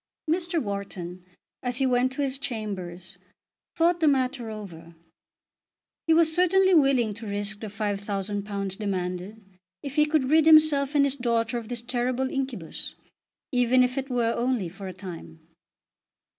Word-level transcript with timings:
Mr. 0.27 0.59
Wharton 0.59 1.23
as 1.61 1.77
he 1.77 1.85
went 1.85 2.11
to 2.13 2.23
his 2.23 2.39
chambers 2.39 3.19
thought 3.75 3.99
the 3.99 4.07
matter 4.07 4.49
over. 4.49 4.95
He 6.07 6.13
was 6.15 6.33
certainly 6.33 6.73
willing 6.73 7.13
to 7.13 7.27
risk 7.27 7.59
the 7.59 7.67
£5000 7.67 8.77
demanded 8.79 9.43
if 9.83 9.97
he 9.97 10.07
could 10.07 10.31
rid 10.31 10.47
himself 10.47 10.95
and 10.95 11.05
his 11.05 11.15
daughter 11.15 11.59
of 11.59 11.67
this 11.67 11.83
terrible 11.83 12.31
incubus, 12.31 12.95
even 13.51 13.83
if 13.83 13.95
it 13.95 14.09
were 14.09 14.33
only 14.33 14.69
for 14.69 14.87
a 14.87 14.91
time. 14.93 15.39